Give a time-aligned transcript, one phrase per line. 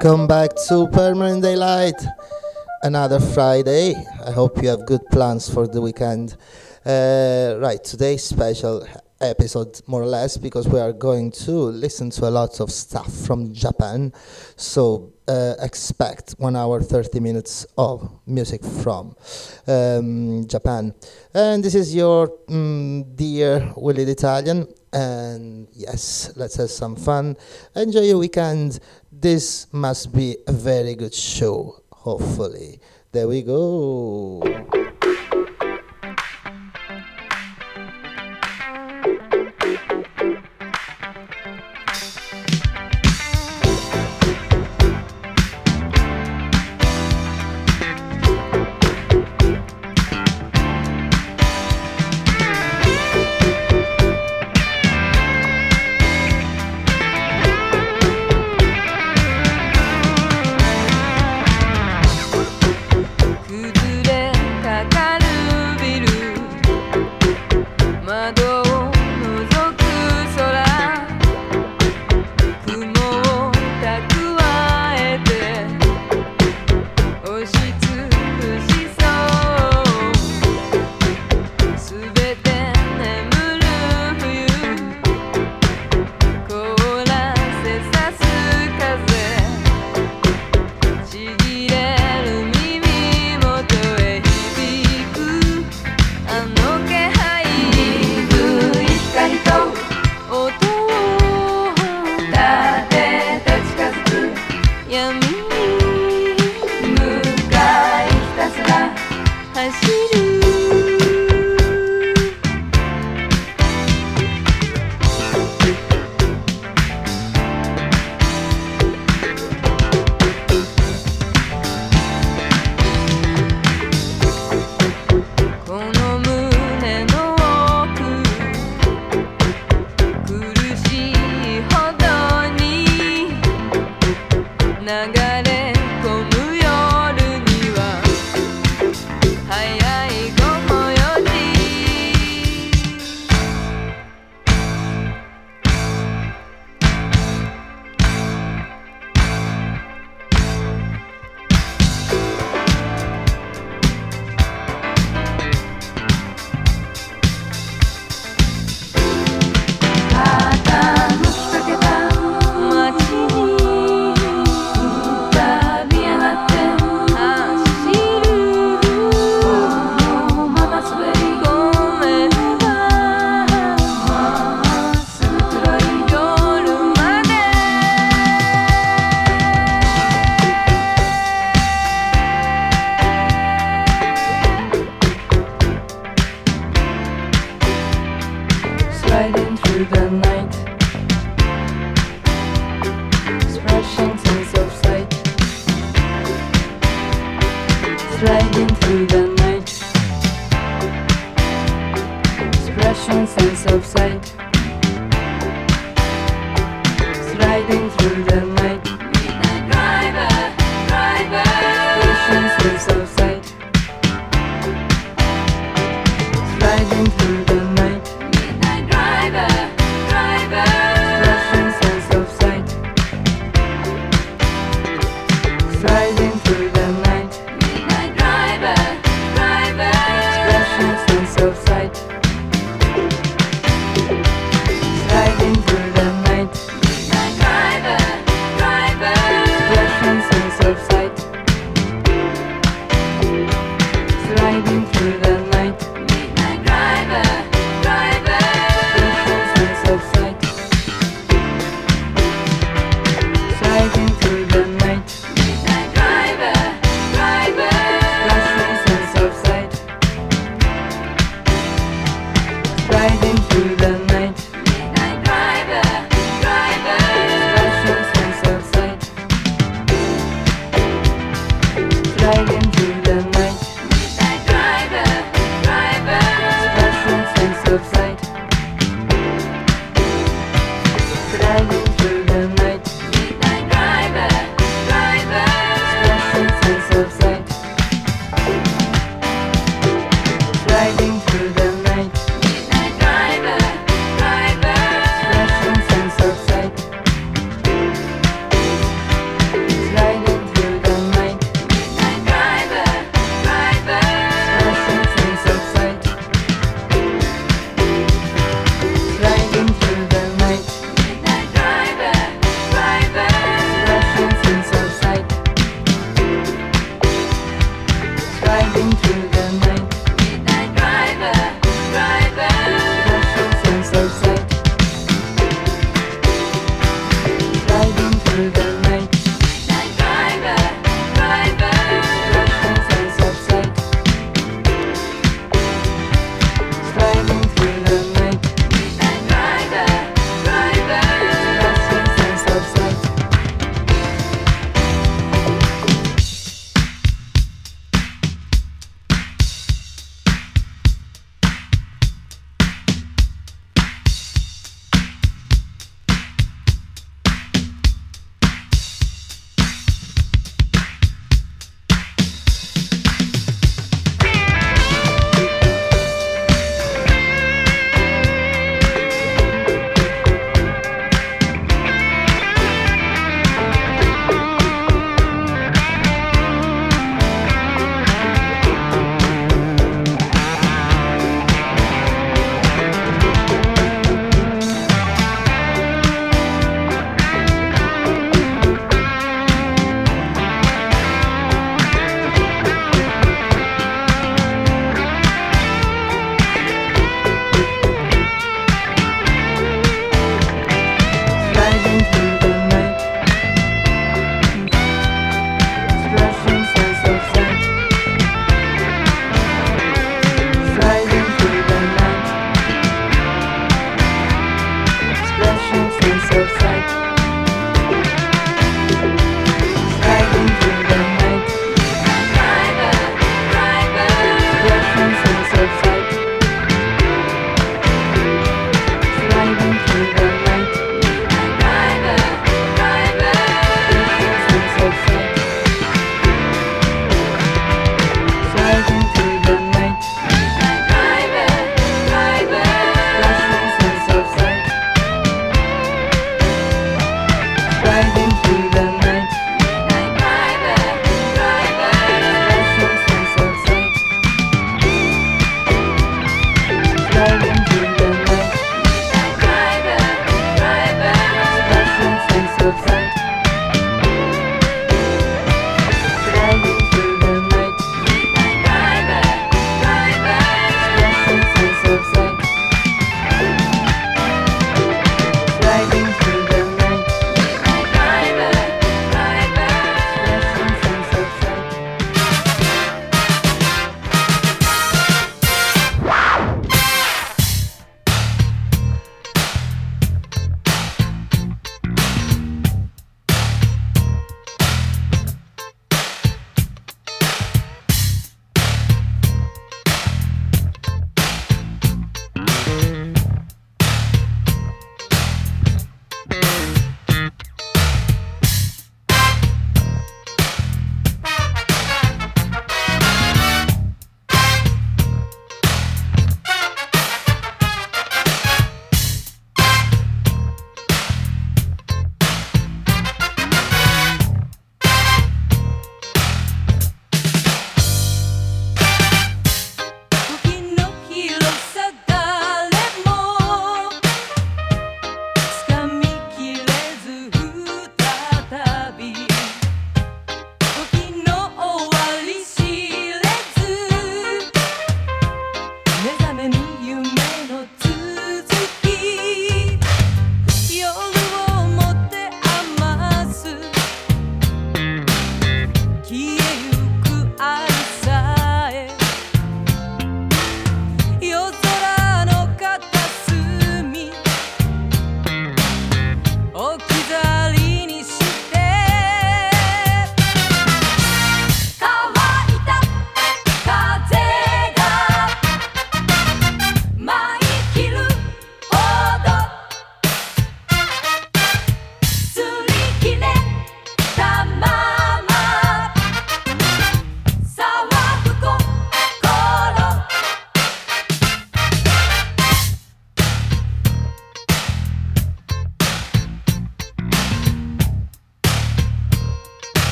[0.00, 2.00] Welcome back to Permanent Daylight.
[2.84, 3.96] Another Friday.
[4.24, 6.36] I hope you have good plans for the weekend.
[6.86, 8.86] Uh, right, today's special
[9.20, 13.12] episode, more or less, because we are going to listen to a lot of stuff
[13.12, 14.12] from Japan.
[14.54, 19.16] So uh, expect one hour, 30 minutes of music from
[19.66, 20.94] um, Japan.
[21.34, 27.36] And this is your um, dear Willie Italian and yes, let's have some fun.
[27.76, 28.80] Enjoy your weekend.
[29.12, 32.80] This must be a very good show, hopefully.
[33.12, 34.87] There we go.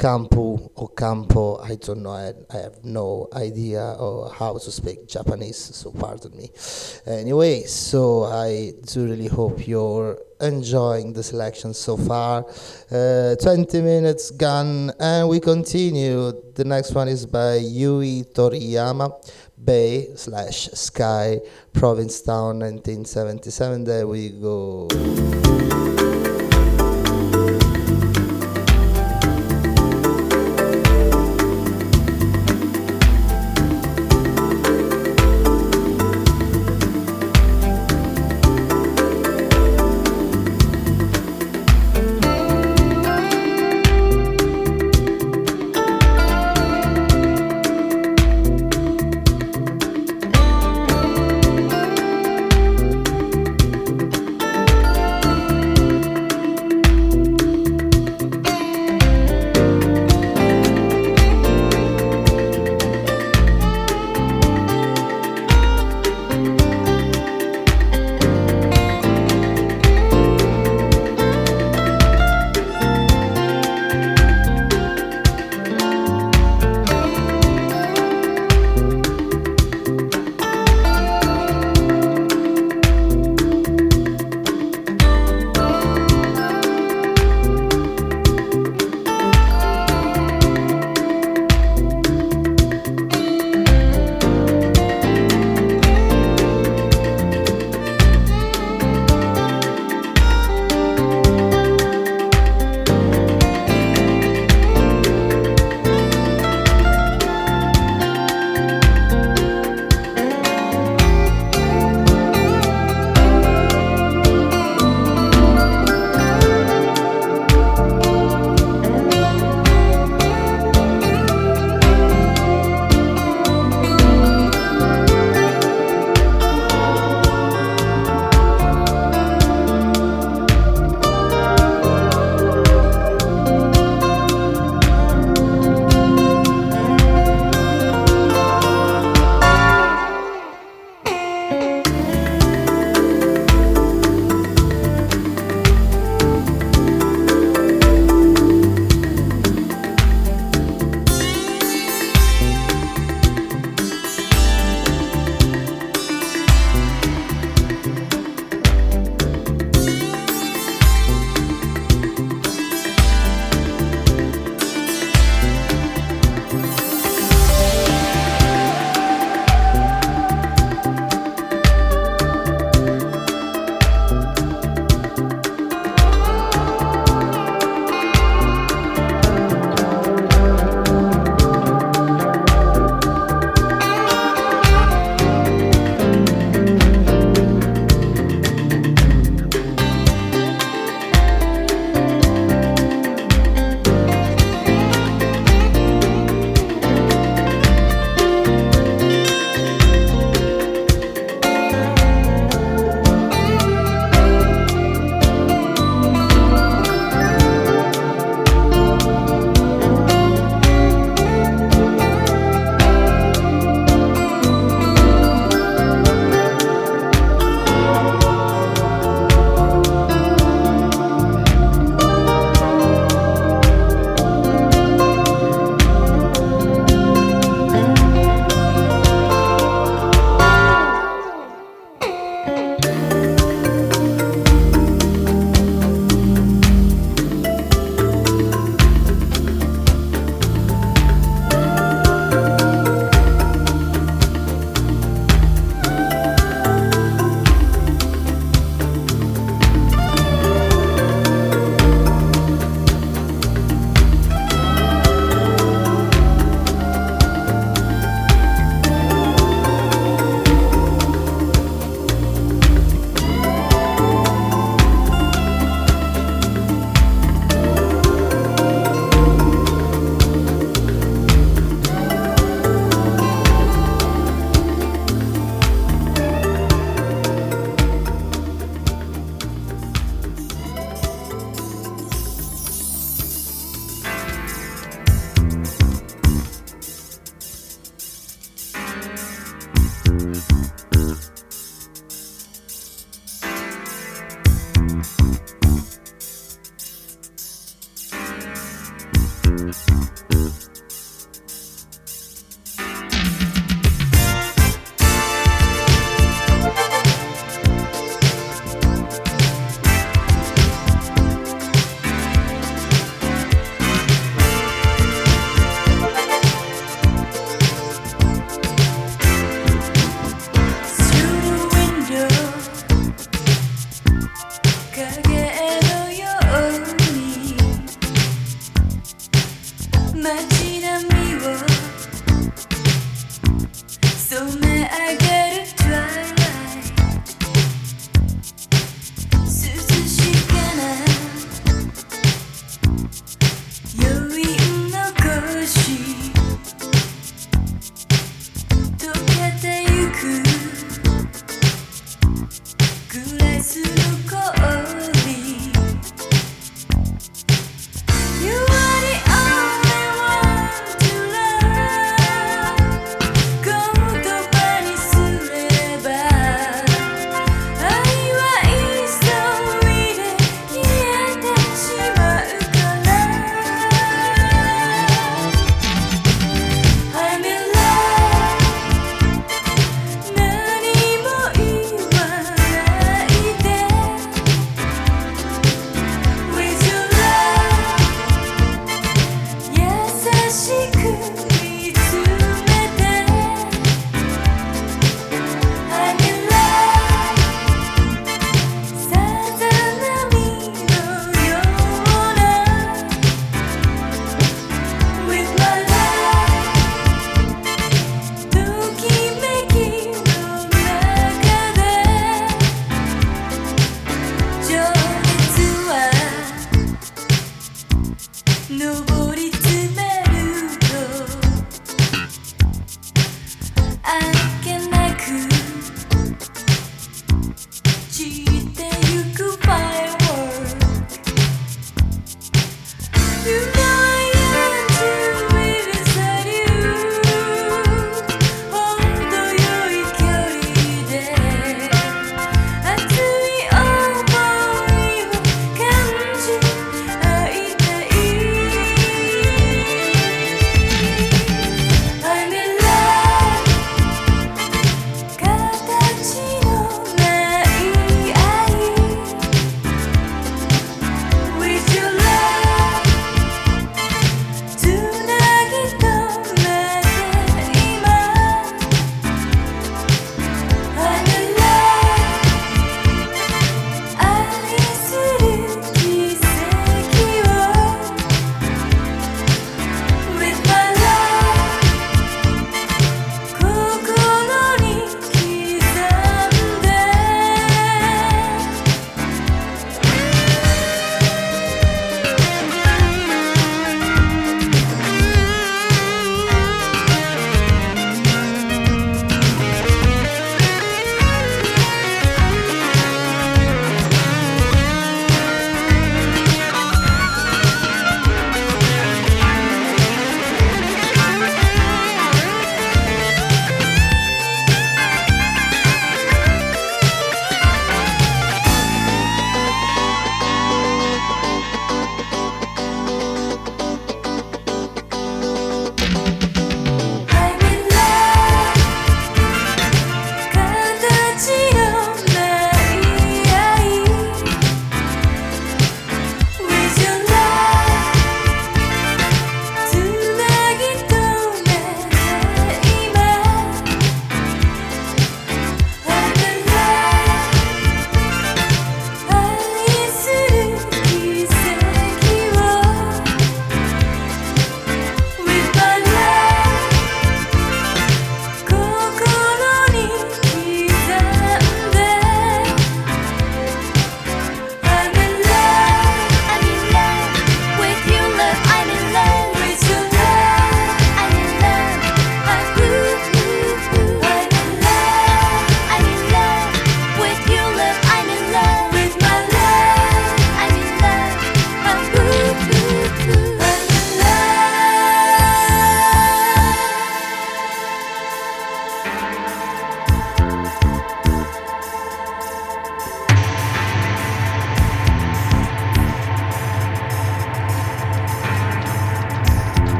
[0.00, 5.06] Kampu or Campo, I don't know, I, I have no idea or how to speak
[5.06, 6.50] Japanese, so pardon me.
[7.06, 12.46] Anyway, so I do really hope you're enjoying the selection so far.
[12.90, 16.32] Uh, 20 minutes gone, and we continue.
[16.54, 19.12] The next one is by Yui Toriyama,
[19.62, 21.40] Bay slash Sky,
[21.74, 23.84] Provincetown, 1977.
[23.84, 25.89] There we go.「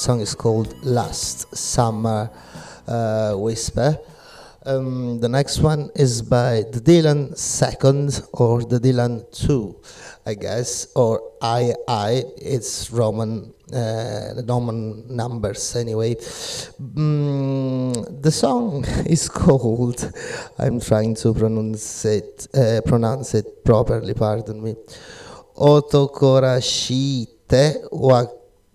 [0.00, 2.30] song is called Last Summer
[2.88, 3.98] uh, Whisper.
[4.64, 9.76] Um, the next one is by the Dylan Second or the Dylan Two,
[10.24, 12.24] I guess, or I I.
[12.36, 16.14] It's Roman, uh, Roman numbers anyway.
[16.14, 20.10] Mm, the song is called.
[20.58, 24.14] I'm trying to pronounce it, uh, pronounce it properly.
[24.14, 24.76] Pardon me.
[25.56, 28.26] Otokorashite wa-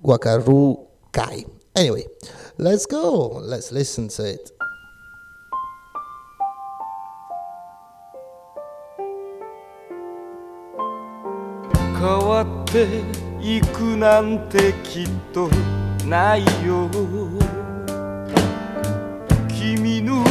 [0.03, 0.85] Wakaru
[1.15, 1.45] Kai.
[1.78, 2.04] Anyway,
[2.58, 3.39] let's go.
[3.39, 4.51] Let's listen to it.
[11.97, 12.86] 変わって
[13.41, 15.49] いくなんてきっと
[16.06, 16.89] ないよ
[19.47, 20.23] 君の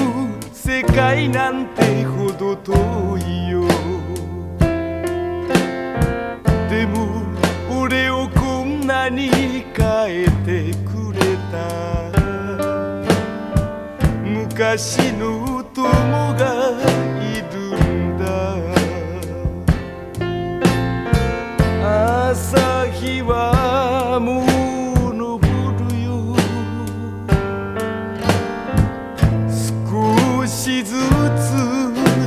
[0.53, 3.63] 世界なんてほど遠いよ
[6.69, 7.23] でも
[7.81, 8.24] 俺を
[8.85, 11.19] こんなに変えてくれ
[11.51, 11.57] た。
[14.23, 15.83] 昔の友
[16.35, 16.45] が
[17.19, 18.23] いるんだ。
[22.29, 24.47] 朝日はもう
[25.17, 25.39] 昇
[25.89, 26.37] るよ。
[29.49, 30.93] 少しず
[31.39, 31.49] つ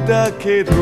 [0.07, 0.73] だけど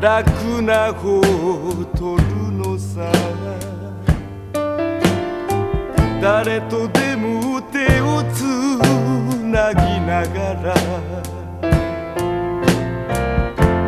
[0.00, 3.10] 楽な方を取るのさ。
[6.22, 8.42] 誰とでも手をつ
[9.42, 10.74] なぎながら。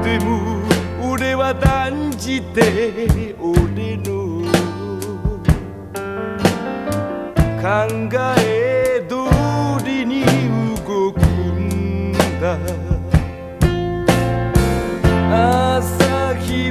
[0.02, 0.62] でも
[1.12, 4.10] 俺は断じて俺の。
[7.62, 7.66] 考
[8.40, 9.14] え通
[9.84, 10.24] りに
[10.84, 12.79] 動くんだ。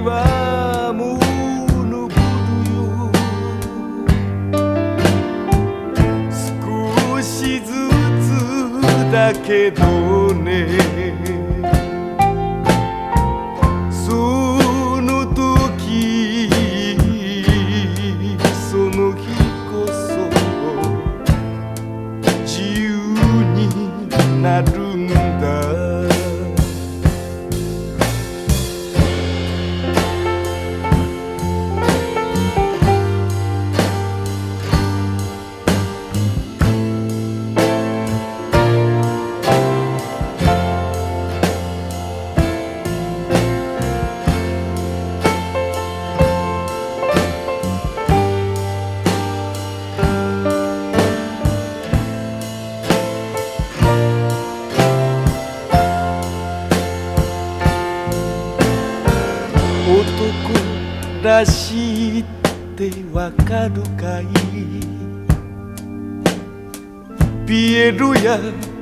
[0.10, 0.16] 少
[7.22, 7.70] しず
[8.22, 8.24] つ
[9.12, 10.19] だけど。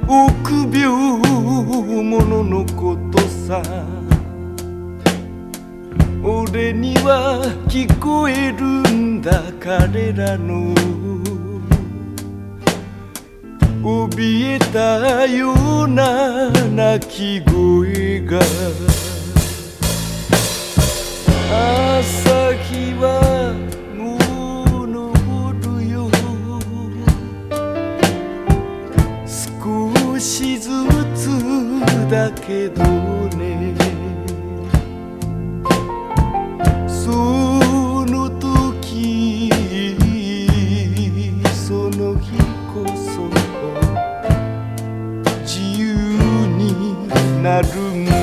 [0.08, 1.22] 臆病
[2.04, 3.62] 者のことさ。
[6.24, 10.74] 俺には聞こえるんだ彼らの。
[13.82, 18.40] 怯えたような鳴き声が。
[21.50, 23.47] 朝日は
[32.48, 32.82] けど
[33.36, 33.76] ね。
[36.88, 37.12] そ
[38.06, 39.52] の時
[41.54, 42.32] その日
[42.74, 43.28] こそ
[45.42, 45.86] 自由
[46.56, 46.64] に
[47.44, 48.16] なるんだ。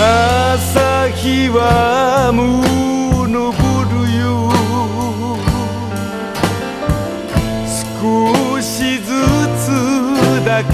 [0.00, 2.67] 朝日はも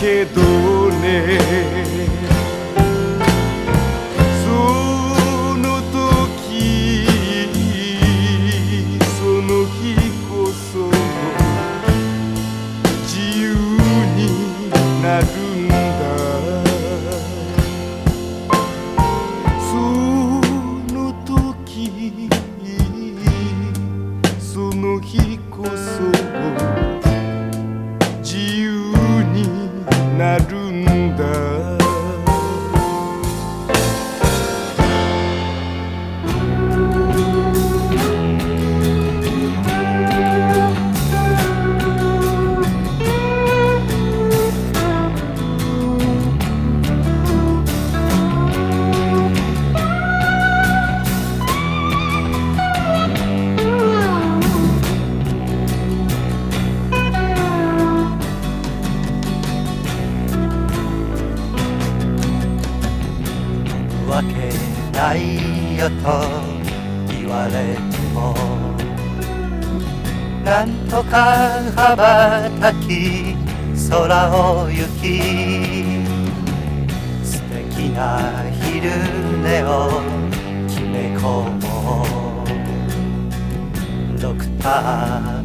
[0.04, 0.53] つだ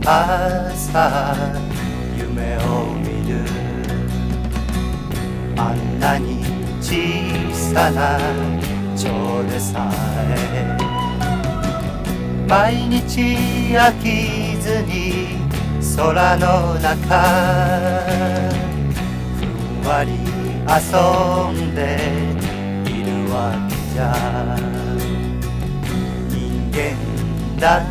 [0.06, 1.36] 朝
[2.18, 3.44] 夢を見る。
[5.58, 6.44] あんなに
[6.82, 6.96] 小
[7.54, 8.18] さな
[8.96, 10.78] 蝶でさえ。
[12.48, 13.36] 毎日
[13.76, 15.38] 飽きずに
[15.96, 16.90] 空の中。
[19.38, 20.12] ふんわり
[20.66, 20.76] 遊
[21.52, 21.80] んで。
[22.86, 24.04] いるわけじゃ。
[26.30, 26.36] 人
[26.72, 26.80] 間
[27.60, 27.82] だっ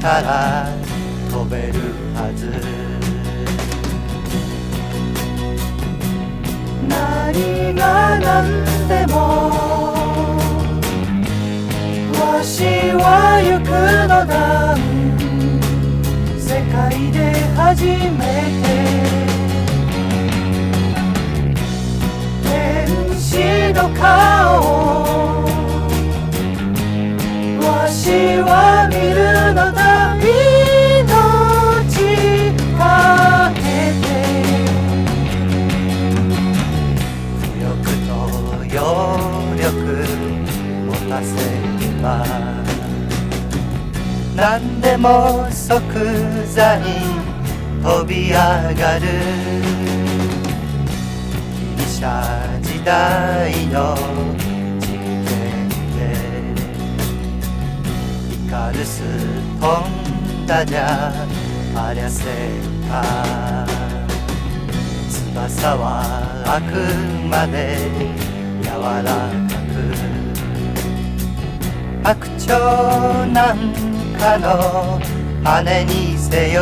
[0.00, 0.83] たら。
[1.34, 1.72] 飛べる
[2.14, 2.46] はず。
[6.88, 9.16] 何が何でも
[12.20, 12.62] わし
[12.92, 13.68] は行く
[14.08, 14.32] のだ。
[16.38, 17.18] 世界で
[17.56, 18.22] 初め
[18.62, 18.64] て
[23.32, 24.04] 手の顔
[27.66, 29.84] わしは見るのだ。
[44.36, 45.80] 何でも即
[46.46, 47.00] 座に
[47.82, 49.06] 飛び上がる。
[51.54, 53.96] ギリシャ時代の
[54.80, 54.86] 実
[55.24, 56.02] 験で。
[58.34, 59.02] イカルス
[59.58, 61.10] 飛んだじゃ
[61.74, 62.24] ありゃせ
[62.86, 63.02] か。
[65.08, 65.84] 翼は
[66.46, 66.72] あく
[67.28, 67.78] まで
[68.62, 68.68] 柔
[69.02, 69.43] らかく
[72.04, 73.56] 白鳥なん
[74.18, 75.00] かの
[75.42, 76.60] 羽にせよ。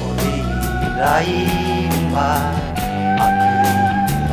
[0.00, 0.22] オリ
[1.00, 1.26] ライ
[1.88, 2.18] ンは
[3.18, 3.28] 悪
[4.30, 4.32] の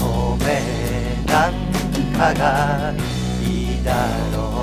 [0.00, 0.02] 透
[0.42, 0.44] 明
[1.32, 1.50] なん
[2.12, 2.44] かが
[3.40, 3.44] い
[3.78, 3.90] いだ
[4.36, 4.55] ろう。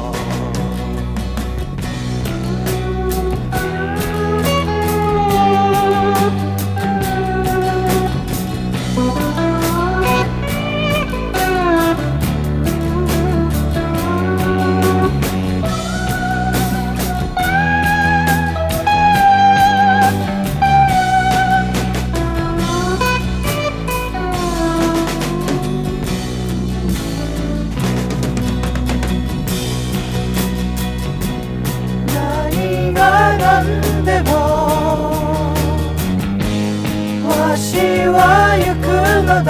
[39.34, 39.42] 世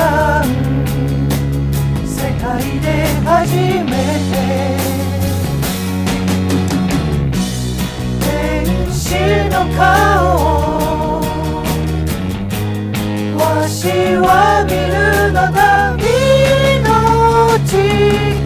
[2.39, 2.87] 界で
[3.25, 3.91] 初め
[4.31, 4.33] て
[8.21, 8.23] 天
[8.89, 9.03] 使
[9.49, 9.83] の顔
[13.37, 13.81] わし
[14.15, 14.93] は見る
[15.33, 17.67] のだ命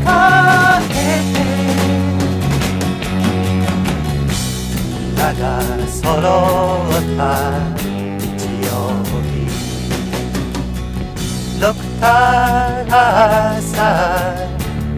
[0.04, 0.08] か
[0.90, 0.94] け
[1.34, 1.38] て
[4.90, 5.46] みんなが
[5.88, 6.02] 揃
[6.90, 7.77] った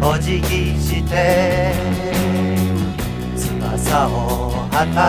[0.01, 1.73] お辞儀して
[3.35, 4.11] 翼を
[4.71, 5.01] はた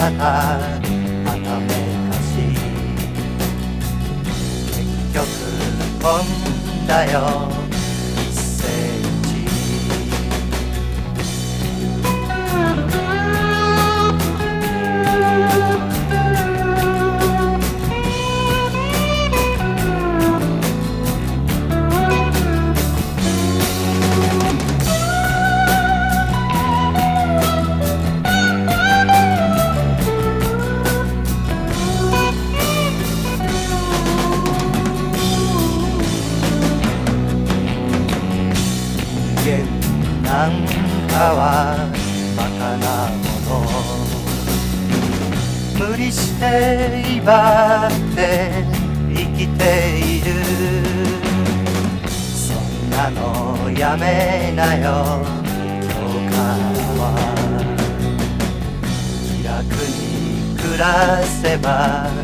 [0.00, 0.22] はた
[1.28, 1.68] はため
[2.08, 2.28] かし
[4.68, 4.80] 結
[5.12, 5.26] 局
[6.00, 6.06] 飛
[6.82, 7.59] んだよ。
[46.50, 48.64] て威張って
[49.08, 49.62] 生きて
[49.98, 50.28] いる。
[52.10, 55.22] そんなのやめなよ。
[55.22, 56.42] 今日から
[56.98, 57.02] は
[59.26, 62.19] 気楽に暮らせば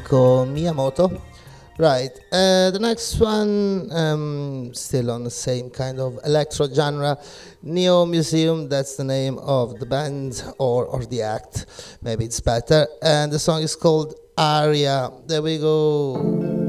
[0.00, 1.20] Miyamoto.
[1.78, 7.16] Right, uh, the next one, um, still on the same kind of electro genre,
[7.62, 11.64] Neo Museum, that's the name of the band or, or the act,
[12.02, 12.86] maybe it's better.
[13.00, 15.10] And the song is called Aria.
[15.26, 16.59] There we go.「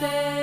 [0.00, 0.41] day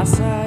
[0.00, 0.39] 朝よ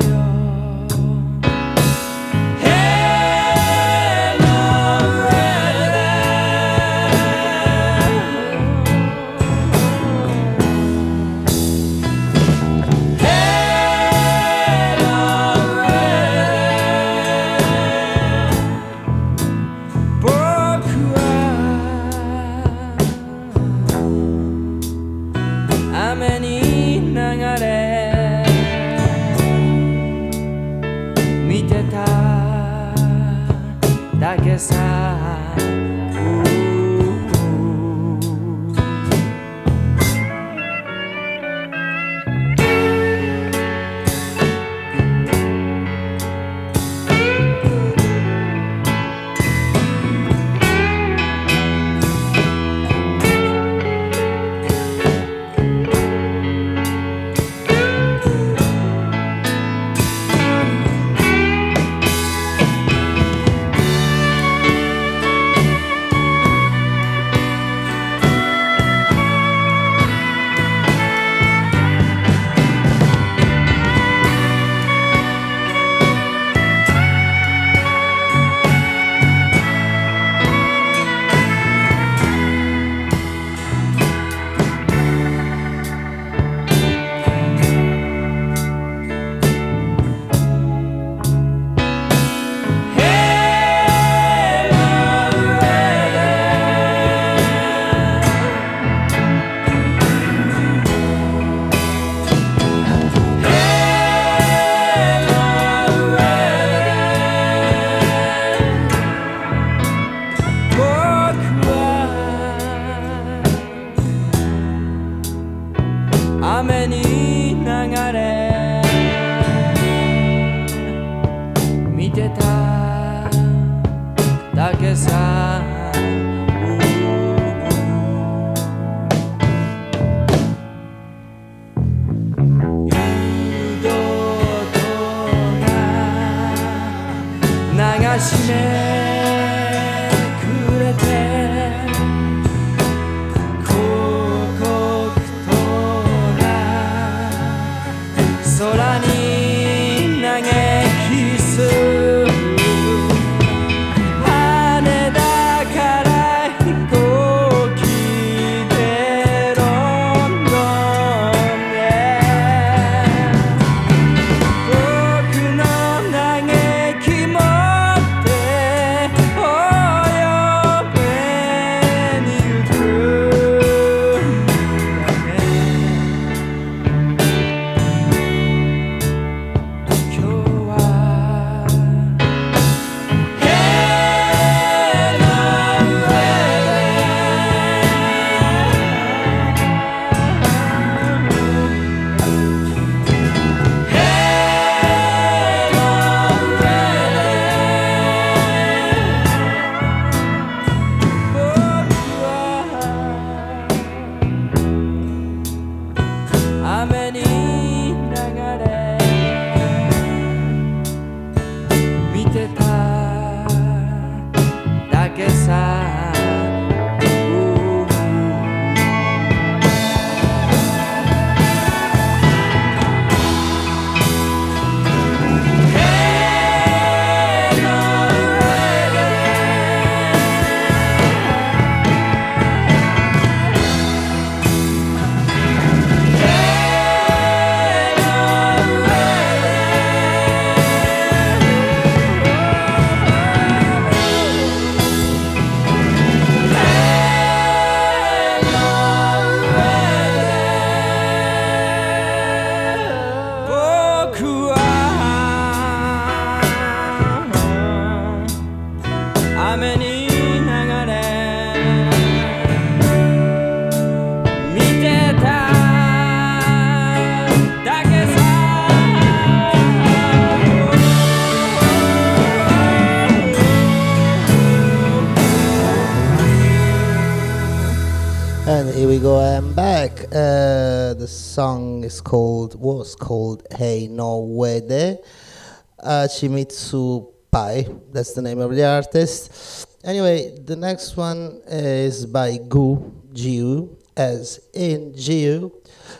[286.23, 287.67] Chimitsu Pai.
[287.91, 289.67] That's the name of the artist.
[289.83, 292.79] Anyway, the next one is by Gu
[293.11, 295.51] Giu, as in Giu,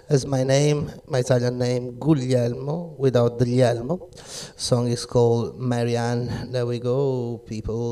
[0.07, 4.09] as my name, my Italian name Guglielmo, without the Guglielmo.
[4.55, 6.49] Song is called Marianne.
[6.53, 7.91] There we go, people.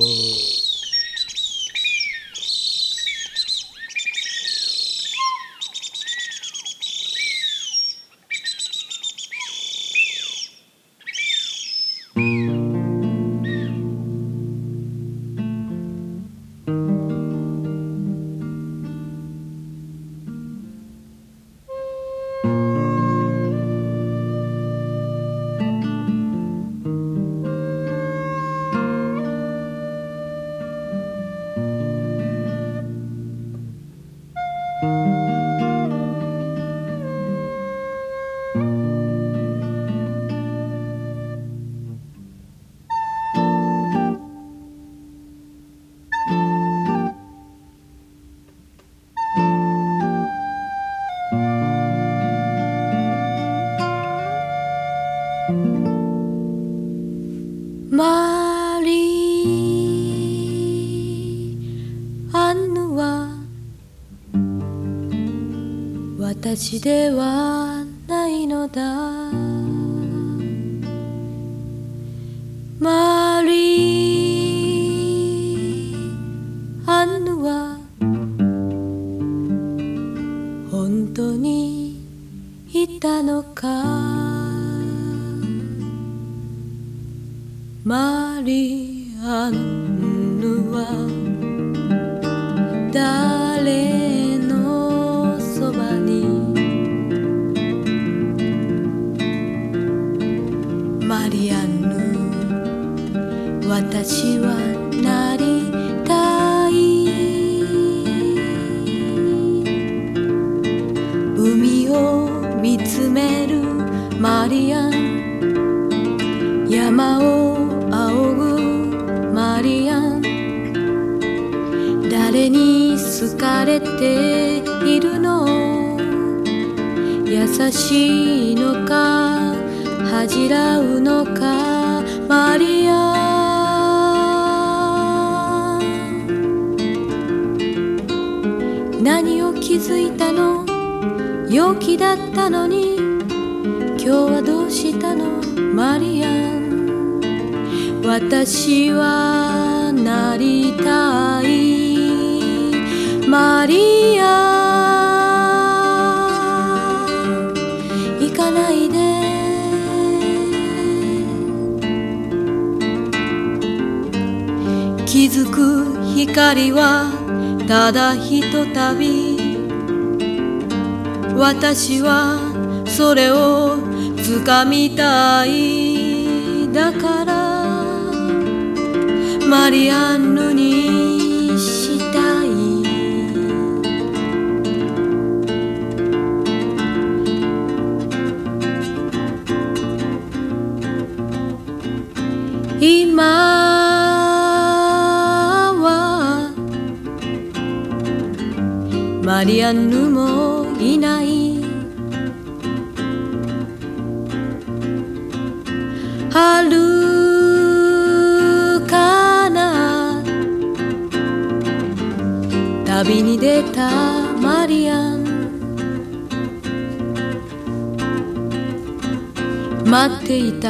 [66.54, 69.20] 私ではないのだ。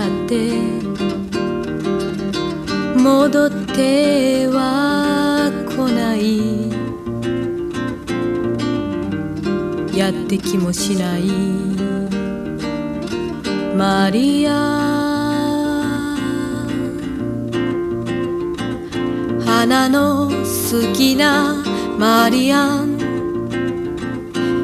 [0.02, 1.32] 待っていたって
[3.00, 6.72] 戻っては来ない。
[9.96, 11.24] やってきもしない。
[13.78, 14.52] マリア。
[19.46, 21.64] 花の好きな
[22.00, 22.98] マリアン。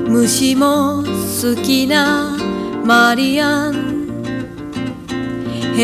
[0.08, 2.36] 虫も好きな
[2.84, 3.87] マリアン。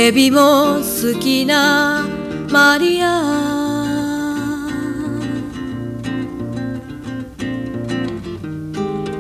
[0.06, 2.06] 蛇も好きな
[2.52, 3.08] マリア。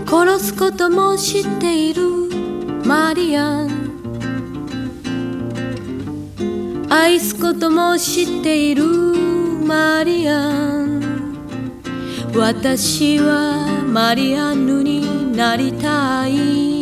[0.05, 2.03] 殺すことも知っている
[2.84, 3.64] マリア。
[3.64, 3.69] ン
[6.89, 10.49] 愛すことも知っているマリア。
[10.84, 11.01] ン
[12.35, 16.72] 私はマリアンヌになりたい。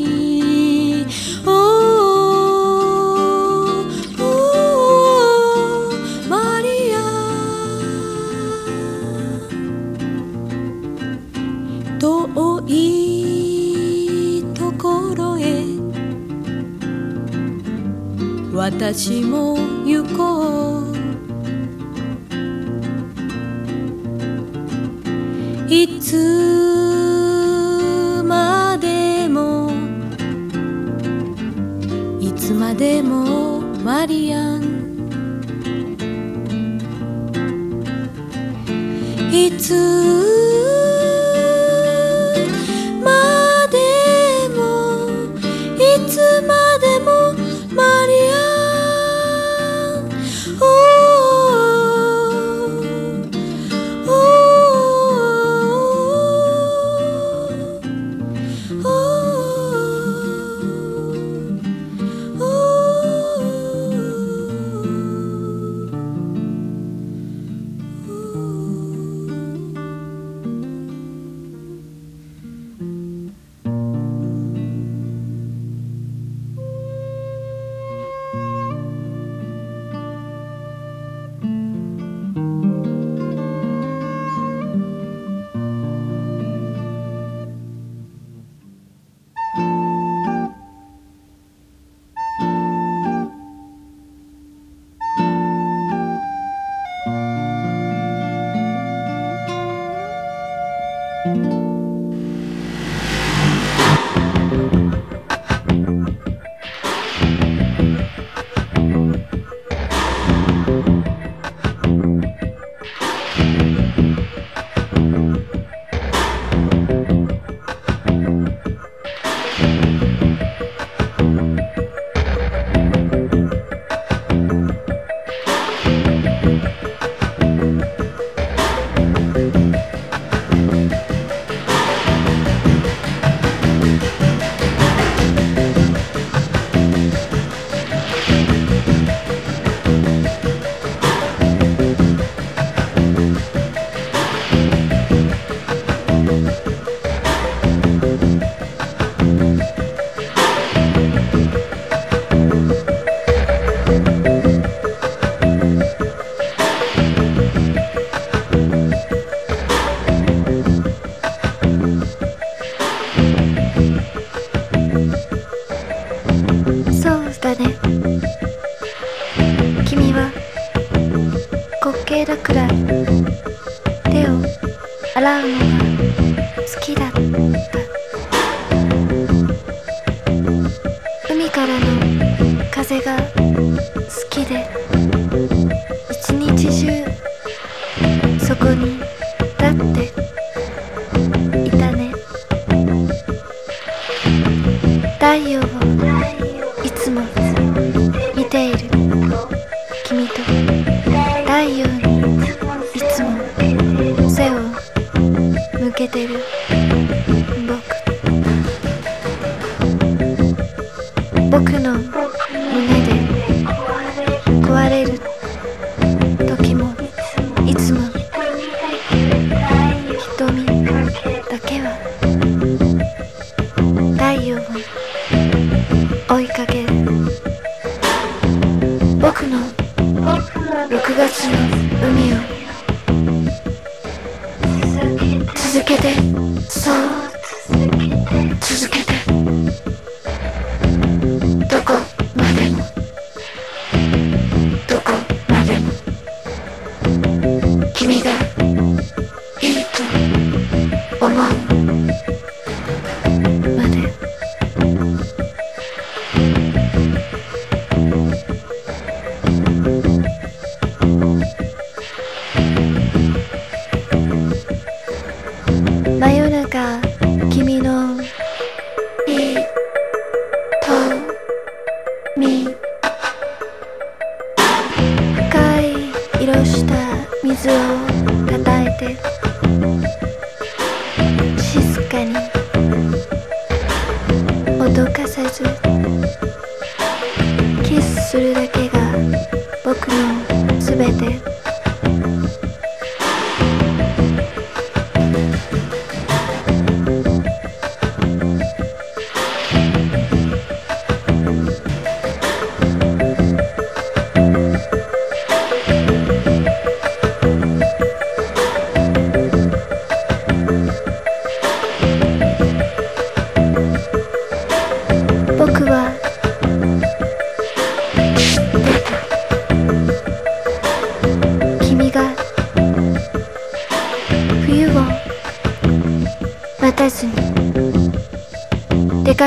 [18.94, 19.61] 私も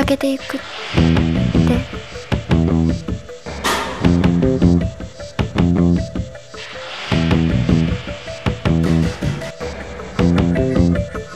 [0.04, 0.58] 広ていく。
[0.58, 0.60] って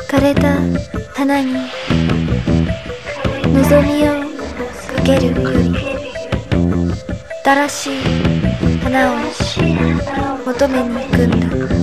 [0.06, 0.54] 枯れた
[1.14, 1.54] 花に
[3.54, 4.12] 望みを
[4.94, 5.28] かける。
[5.28, 5.34] よ
[7.44, 7.90] 新しい
[8.82, 9.16] 花を
[10.44, 11.77] 求めに行くんだ。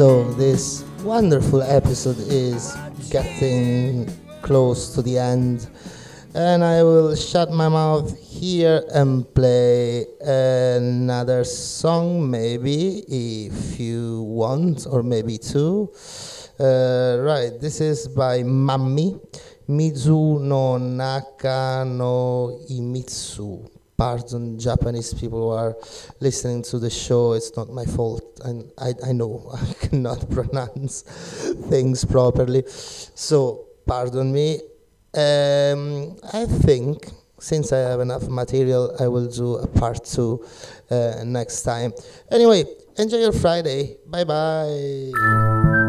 [0.00, 2.74] So this wonderful episode is
[3.10, 4.08] getting
[4.40, 5.68] close to the end,
[6.34, 14.86] and I will shut my mouth here and play another song, maybe if you want,
[14.88, 15.92] or maybe two.
[16.58, 19.20] Uh, right, this is by Mammi
[19.68, 25.76] Mizu no Naka no Imitsu pardon Japanese people who are
[26.20, 27.34] listening to the show.
[27.34, 31.02] It's not my fault, and I, I know I cannot pronounce
[31.68, 32.64] things properly.
[32.66, 34.60] So pardon me.
[35.12, 40.46] Um, I think since I have enough material, I will do a part two
[40.90, 41.92] uh, next time.
[42.30, 42.64] Anyway,
[42.96, 43.98] enjoy your Friday.
[44.06, 45.79] Bye bye.